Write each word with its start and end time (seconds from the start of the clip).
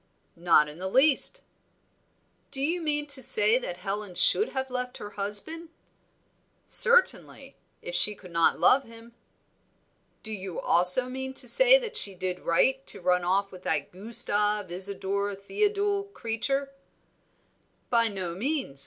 "Not 0.35 0.67
in 0.67 0.79
the 0.79 0.89
least." 0.89 1.41
"Do 2.49 2.59
you 2.59 2.81
mean 2.81 3.05
to 3.05 3.21
say 3.21 3.59
that 3.59 3.77
Helen 3.77 4.15
should 4.15 4.49
have 4.53 4.71
left 4.71 4.97
her 4.97 5.11
husband?" 5.11 5.69
"Certainly, 6.67 7.55
if 7.83 7.93
she 7.93 8.15
could 8.15 8.31
not 8.31 8.57
love 8.57 8.83
him." 8.83 9.13
"Do 10.23 10.33
you 10.33 10.59
also 10.59 11.07
mean 11.07 11.35
to 11.35 11.47
say 11.47 11.77
that 11.77 11.95
she 11.95 12.15
did 12.15 12.39
right 12.39 12.83
to 12.87 12.99
run 12.99 13.23
off 13.23 13.51
with 13.51 13.61
that 13.61 13.91
Gustave 13.91 14.71
Isadore 14.73 15.35
Theodule 15.35 16.05
creature?" 16.05 16.71
"By 17.91 18.07
no 18.07 18.33
means. 18.33 18.79